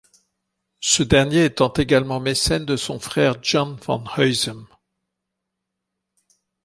Ce 0.79 1.03
dernier 1.03 1.45
étant 1.45 1.71
également 1.73 2.19
mécène 2.19 2.65
de 2.65 2.75
son 2.75 2.99
frère 2.99 3.35
Jan 3.43 3.75
van 3.85 4.03
Huysum. 4.17 4.65